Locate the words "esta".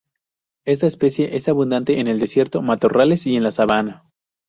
0.65-0.87